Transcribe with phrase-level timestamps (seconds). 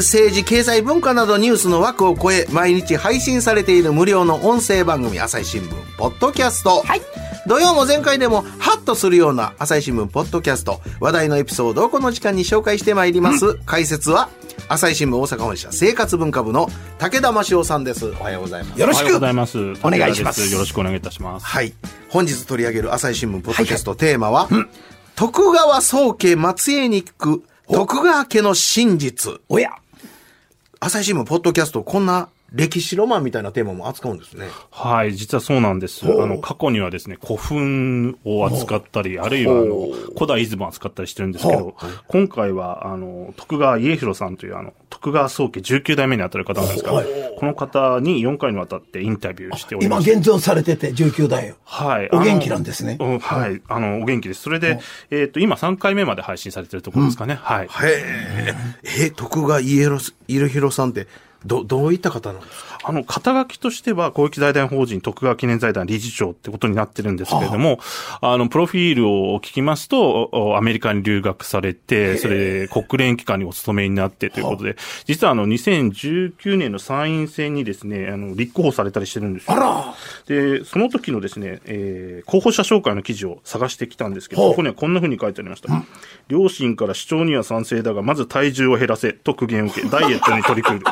[0.00, 7.02] 政治経済文化などニュースの枠を超え毎日配信されている無料の音声番組朝日新聞ポッドキャスト、はい。
[7.46, 14.28] 土曜も前回でもハッとするような朝日新聞ポッドキャスト話題のエピソードをこの時間に紹介してまいります、解説は
[14.68, 18.06] 朝日新聞大阪本社生活文化部の武田真夫さんです。
[18.06, 18.80] おはようございます。
[18.80, 19.02] よろしく。
[19.02, 19.58] おはようございます。
[19.58, 20.52] お願いします。
[20.52, 21.46] よろしくお願いいたします。
[21.46, 21.74] はい。
[22.08, 24.48] 本日取り上げる朝日新聞ポッドキャストテーマは、
[25.16, 29.40] 徳川宗家末裔に聞く徳川家の真実。
[29.48, 29.70] おや
[30.82, 34.48] 朝日新聞ポッドキャスト、こんな歴史ロマンみたいなテーマも扱うんですね。
[34.70, 36.04] はい、実はそうなんです。
[36.06, 41.76] あの、過去にはですね、古墳を扱ったり、あるいは、あの、古代出雲を扱ったりしてるんですけど、
[42.08, 46.92] 今回は、あの、徳川家広さんという、あの、徳川宗家19代目にあたる方なんですが、
[47.38, 50.10] この方に4回にわたってインタビューしており今ます。
[50.10, 51.54] 現存されてて19代よ。
[51.64, 52.08] はい。
[52.12, 53.62] お元気なんですねはい。
[53.68, 54.42] あの、お元気です。
[54.42, 57.38] それで、えっと、今3回目まで配信されてるところですかね。
[57.40, 57.66] はい。
[57.66, 58.54] へえ。
[59.06, 61.06] え、徳川家広家広さんって、
[61.46, 62.78] ど、どういった方なんですか？
[62.82, 67.78] あの、肩書きとしては、公益財団法人徳川記念財団理事長ってことになってるんですけれども、
[68.20, 68.36] あ。
[68.36, 79.52] の、プロフィールを聞きますと、おアメリカに留学されて、それで国連機関にお勤めになってということで、実はあの、2019年の参院選にですね、あの、立候補されたりしてるんですよ。
[79.52, 79.94] あら！
[80.26, 84.50] で、その時のですね、えー候補者紹介の記事を探してきたんですけど、ほう。
[84.52, 85.68] そこにはこんな風に書いてありました。
[86.28, 90.84] 両親から主張には賛成だが、まず体重を減らせと苦言を受け、ダイエットに取り組む。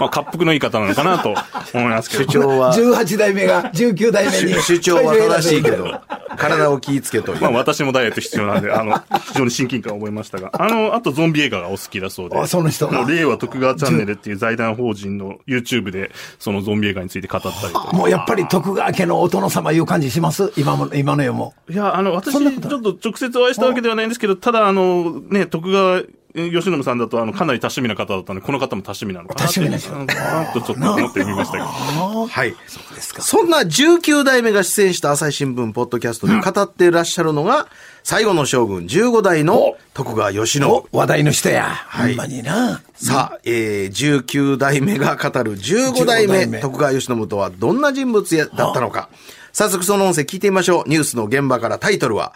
[0.00, 1.34] まあ、滑腹の言い方なのかなと
[1.74, 2.24] 思いますけど。
[2.24, 4.54] 主張は、18代目が19代目に。
[4.54, 6.00] 主主張は正しいけど、
[6.36, 7.40] 体を気ぃつけという。
[7.42, 12.38] まあ私もダイエット必要なんで、あの、非常に親近感を覚えましたが、あの、あとゾンビ映画がお好きだそうで。
[12.38, 17.94] あその人があの令和徳川チャンネルっていう財団法人の YouTube で、そのゾンビ映画について語ったりと。
[17.94, 20.52] もうやっぱり徳川家のお殿様いう感じします？
[20.56, 21.54] 今も、今の世も。
[21.68, 29.40] いや、あの、私、ちそんなことょっと直接お会いしたわけではないんですけど、ただ、あの、ね、徳川、え吉野さんだと、あの、かなり多趣味な方だったので、この方も多趣味なのかな。
[29.40, 31.64] 多趣味な人あのなとちょっと思ってみましたけど。
[32.26, 32.54] はい。
[33.18, 37.68] そんな19代目が出演した朝日新聞ポッドキャストで語っていらっしゃるのが、
[38.02, 40.64] 最後の将軍15代の徳川慶喜。
[40.64, 41.74] お、話題の人や。
[41.90, 42.80] ほんまにな。
[42.94, 49.08] さあ、えー、19代目が語る15代目15代目徳川慶喜とはどんな人物やだったのか。
[49.52, 50.88] 早速その音声聞いてみましょう。
[50.88, 52.34] ニュースの現場からタイトルは、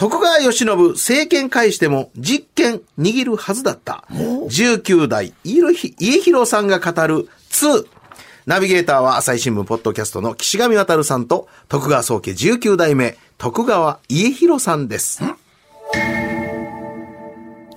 [0.00, 4.06] 徳川慶喜政権返しても実権握るはずだった。
[4.08, 7.86] 19代家広さんが語る2。
[8.46, 15.22] ナビゲーターは朝日新聞ポッドキャストの岸上渉さんと徳川宗家19代目徳川家広さんです。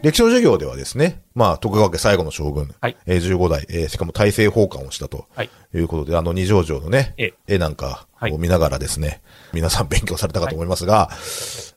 [0.03, 2.97] 歴史の授業ではですね、まあ、徳川家最後の将軍、はい。
[3.05, 5.49] えー15代、えーしかも大政奉還をしたとはい。
[5.73, 8.33] いうことで、あの二条城のね、え絵なんかはい。
[8.33, 9.21] を見ながらですね、
[9.53, 11.09] 皆さん勉強されたかと思いますが、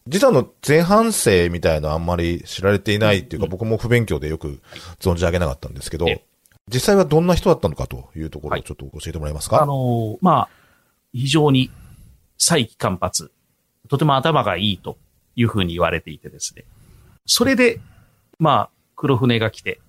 [0.09, 4.61] 実はあの前半生みたいなあんまり知られていないっていうか、僕も不勉強でよく
[4.99, 6.25] 存じ上げなかったんですけど、え
[6.69, 8.61] 実際はどんな人だったのかというところはい。
[8.61, 10.49] をちょっと教えてもらえますか、あのーまあ、
[11.13, 11.71] 非常に
[12.39, 13.13] 再起間髪、
[13.89, 14.99] とても頭がいいと
[15.37, 16.65] いうふうに言われていてですね。
[17.25, 17.79] それで、
[18.39, 19.81] まあ、黒船が来て、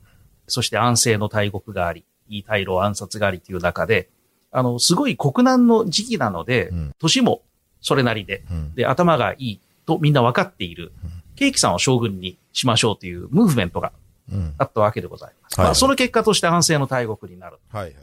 [0.48, 4.10] そして安政の大国があり、いい大老暗殺がありという中で、
[4.52, 7.42] あの、すごい国難の時期なので、うん年も
[7.82, 10.92] それなりで、うんで、頭がいいとみんな分かっている、
[11.36, 13.92] ケーキさんを将軍にしましょうというムーブメントが
[14.32, 15.60] うんあったわけでございます。
[15.60, 17.58] はいまあ、その結果として安政の大国になる。
[17.72, 17.94] はいはい。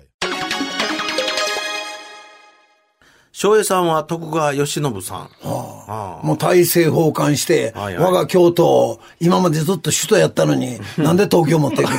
[3.36, 5.28] 翔平さんは徳川慶喜さん。
[5.42, 11.96] ああもう大政奉還して、はいはい我が京都、今までずっと首都やったのに、なんで東京持っていくの？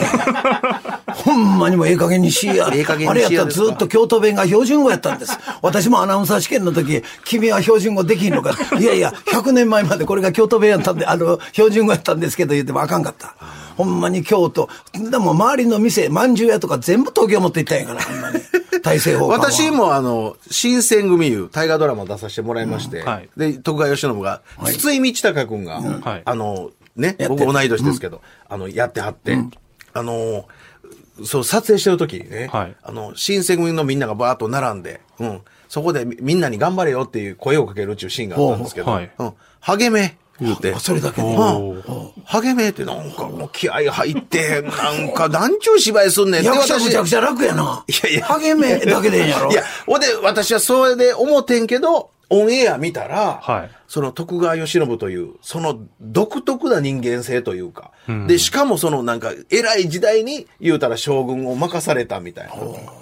[1.13, 2.69] ほんまにもうええ加減にしや。
[2.73, 5.37] ええ加減にしやあれやったらずっと京都弁が標準語やったんです。
[5.61, 8.55] 私もアナウンサー試験の時、君は標準語できんのか。
[8.79, 13.35] いやいや、100年前までこれが京都弁やったんで、あの、標準語やったんですけど言ってもあかんかった。
[13.75, 14.69] ほんまに京都。
[14.93, 18.39] でも周りの店、まんじゅう屋とか全部東京持って行ったんやから、ほんまに。
[18.85, 19.49] 大政奉還は。
[19.49, 23.29] 私もあの、新選組いう大河ドラマ出させてもらいまして、はい。
[23.35, 26.21] で、徳川慶喜が、筒井道隆君が、はい。
[26.23, 29.37] あの、ね、僕同い年ですけど、あの、やってはって、
[29.93, 30.47] あの、
[31.23, 32.75] そう、撮影してる時にね、はい。
[32.83, 40.73] あの、新選組のみんながバーッと並んで、うん、そこでみみんなに頑張れよっていう声をかけるっていうシーンがあったんですけど、はいうん、励め、言うて。
[40.73, 41.27] あそれだけで？
[41.27, 41.83] うん
[42.25, 47.83] 励めってなんかもう気合入って、なんかなんちゅう芝居すんねんって役者私むちゃくちゃ楽やな。
[47.87, 49.51] いやいや励めだけでええんやろ？
[49.51, 57.91] いや、ほんで、私はそれで思ってんけど、オンエア見たら、はいその徳川慶喜という、その独特な人間性というか、
[58.27, 62.53] で、しかもそのなんか、偉い時代に言うたら将軍を任されたみたいな、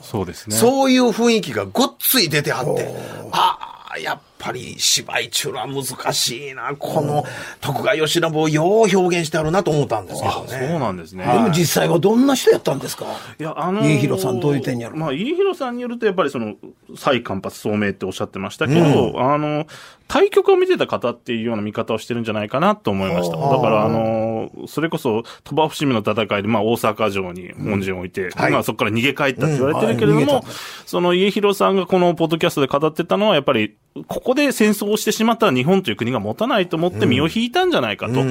[0.02, 0.56] そうですね。
[0.56, 2.94] そういう雰囲気がごっつい出てはって、
[3.32, 7.24] ああ、やっぱり芝居中は難しいな、この
[7.62, 10.80] 徳川慶喜をよう表現してあるなと思ったんですけどあ、そうね。
[10.80, 11.26] なんですね。
[11.26, 13.06] でも実際はどんな人やったんですか？
[13.40, 16.56] いや、あの家広さんどういう点やろまあ、家広さんによると、やっぱりその、
[16.96, 19.66] 再間髪聡明っておっしゃってましたけど、あの、
[20.08, 23.38] 対局を見てた方っていうような見方をしてるんじゃないかなと思いました。
[23.38, 30.28] だから、あの、それこそ、鳥羽伏見の戦いで、まあ、大阪城に門陣を置いて、まあ、そこから逃げ帰ったって言われてるけれども、うん。
[30.28, 30.44] はい。
[30.86, 33.76] その家広さんがこのポッドキャストで語ってたのは、やっぱり、
[34.08, 38.22] ここで戦争をしてしまったら日本という国が持たないと思って身を引いたんじゃないかと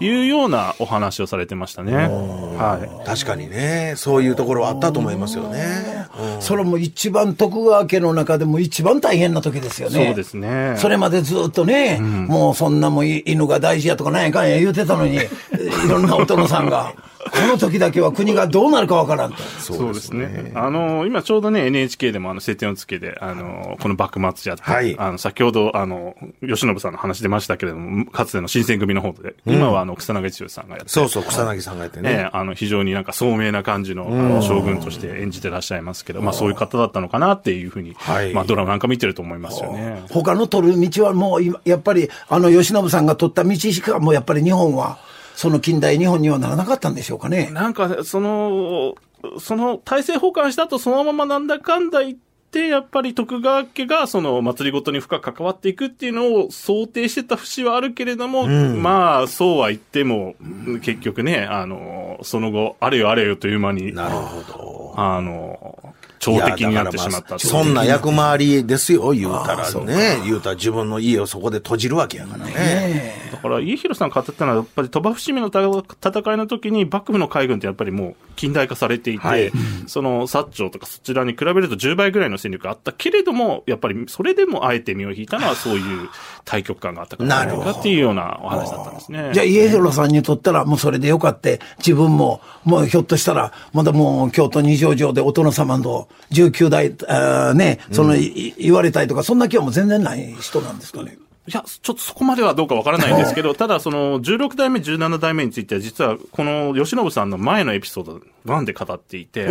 [0.00, 1.94] いうようなお話をされてましたね。
[1.94, 3.06] はい。
[3.06, 6.06] 確かにね、そういうところはあったと思いますよね。
[6.18, 10.06] うんそれも一番徳川家の中でも一番大変な時ですよね。
[10.06, 10.74] そうですね。
[10.76, 17.13] それまでずっとね、もうそんなもんい犬が大事やとかなんやかんや言うてたのに、 いろんなお殿さんが、こ
[17.46, 19.38] の時だけは国がどうなるかわからんと。
[19.42, 20.52] そうですね。
[20.54, 32.14] あの、今ちょうどね、NHK でもあの、晴天をつけで、あの、この幕末やって、はいあの、先ほど、あの、吉信さんの話出ましたけれども、かつての新選組の方で、今はあの、草薙剛さんがやって、そうそう、草薙さんがやってね。
[32.16, 40.02] ね、あの、非常になんか聡明な感じの、あの将軍として演じてらっしゃいますけど、まあそういう方だったのかなっていうふうに、はいまあドラマなんか見てると思いますよね。
[40.10, 44.98] 他の取る道はもう今、やっぱり、あの、吉信さんが取った道しか、もうやっぱり日本は、
[45.34, 47.50] その近代日本にはならなかったんでしょうかね。
[47.52, 48.94] なんか、その、
[49.38, 52.18] その体制崩壊した後、そのままなんだかんだ言っ
[52.50, 60.34] て、やっぱり徳川家がその祭りごとに深く関わっていくっていうのを想定してた節はあるけれども、まあ、そうは言っても、
[60.82, 64.94] 結局ね、あの、その後、あれよあれよという間に、なるほど。
[64.96, 70.20] あの、朝敵になってしまったまあそんな役回りですよ、言うたらね。
[70.24, 72.52] 言うたら自分の家をそこで閉じるわけやからね。
[72.52, 79.52] だから、家広さんが語ったのは、やっぱり鳥羽伏見の戦いの時に、幕府の海軍ってやっぱりもう近代化されていて、はい
[79.86, 86.08] その薩長とかそちらに比べると10倍ぐらいの戦力があったけれども、やっぱりそれでもあえて身を引いたのは、そういう
[86.44, 89.30] 対局感があったからないかっていうようなお話だったんですね。
[89.32, 101.18] じゃあ、家広さんにとったら、もうそれでよかって、自分も、もうひょっとしたら、まだもう京都二条城でお殿様の19代、あーね、その、い言われたりとか、そんな気はもう全然ない人なんですかね。
[101.46, 109.48] いや、ちょっとそこまではどうかわからないんですけど、 ただその16代目、17代目については、実はこの吉信さんの前のエピソード1で語っていて、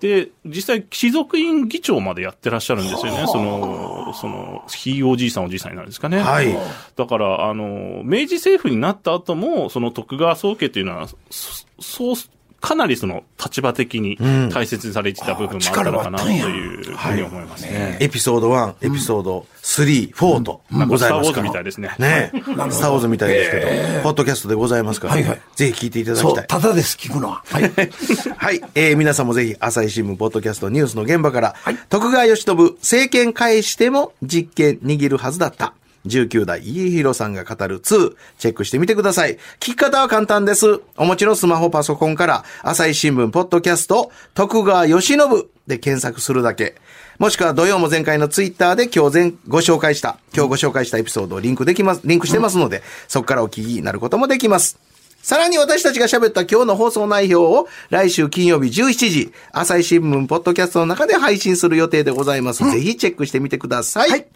[0.00, 3.24] で、実際、貴族院議長までやってらっしゃるんですよね。
[3.26, 6.18] その、その、ひいおじいさんおじいさんになるんですかね。
[6.18, 6.54] はい
[6.96, 12.14] だから、あの、明治政府になった後も、その徳川宗家っていうのは、そそう、
[12.64, 14.16] かなりその立場的に
[14.50, 17.98] 大切にされていた部分もあったのかなというふうに思いますね。
[18.00, 21.94] エピソード1、エピソード3、4とございますスターウォーズみたいですね。
[21.98, 22.30] ね
[22.72, 26.46] スターウォーズみたいですけど、ポッドキャストでございますから、はいはいぜひ聞いていただきたい。
[26.46, 27.42] ただです、聞くのは。
[27.50, 27.64] はい。
[28.34, 28.62] はい。
[28.74, 31.54] えー皆さんもぜひ、朝日新聞、ポッドキャスト、ニュースの現場から、
[31.90, 35.74] 徳川義信、政権返しても実権握るはずだった。
[36.06, 39.34] 19代家広さんが語る2、チェックしてみてください。
[39.34, 40.80] 聞き方は簡単です。
[40.96, 45.18] お持ちのスマホ、パソコンから、朝日新聞、ポッドキャスト、徳川義信
[45.66, 46.74] で検索するだけ。
[47.18, 54.78] もしくは土曜も前回のツイッターで今日前ご紹介した、今日ご紹介したエピソードをリンクできます、リンクしてますので、そこからお聞きになることもできます。
[55.22, 62.62] さらに私たちが喋った今日の放送内容を来週金曜日17時、朝日新聞ポッドキャストの中で配信する予定でございます。
[62.70, 64.26] ぜひチェックしてみてください。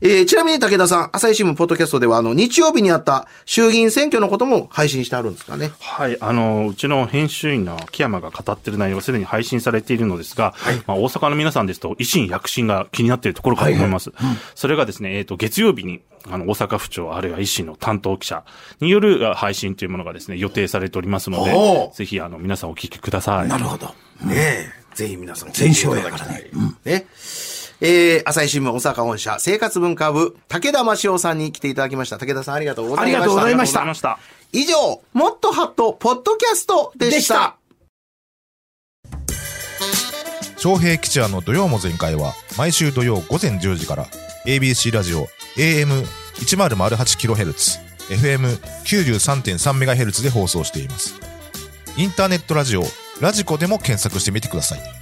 [0.00, 5.72] えーちなみに武田さん、朝日新聞ポッドキャストでは、あの、日曜日にあった衆議院選挙のことも配信してあるんですかね？
[5.80, 10.54] はい、あの、うちの編集員の木山が語ってる内容はすでに配信されているのですが、
[10.86, 14.10] まあ、大阪の皆さんですと、維新躍進が気になっているところかと思います。
[14.54, 18.44] それがですね、えっ、と、月曜日に、あの、大阪府庁、あるいは維新の担当記者
[18.80, 23.48] によるあ配信というものがですね、予定されておりますのおでー、ぜひ、あの、皆さんお聞きください。
[23.48, 23.86] なるほど。
[24.24, 26.50] ねえ、ぜひ皆さん全勝やからね。
[26.84, 27.06] ね。
[27.84, 32.16] えー、朝日新聞大阪本社生活文化部、武田真夫さんに来ていただきました。
[32.16, 33.18] 武田さんありがとうございました。
[33.18, 34.18] ありがとうございまありがとうございました。
[34.52, 37.18] 以上、もっとハット、ポッドキャストでした。
[37.18, 37.56] でした
[40.62, 44.06] 昌平吉也の土曜も全開は毎週土曜午前10時から
[44.46, 51.16] ABC ラジオ AM1008kHz FM93.3MHz で放送しています
[51.96, 52.84] インターネットラジオ
[53.20, 55.01] ラジコでも検索してみてください